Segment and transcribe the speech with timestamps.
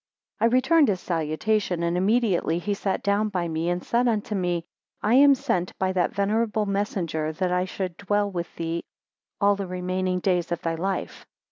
[0.39, 4.33] 2 I returned his salutation, and immediately he sat down by me, and said unto
[4.33, 4.65] me,
[5.03, 8.81] I am sent by that venerable messenger, that I should dwell with thee
[9.39, 11.27] all the remaining days of thy life.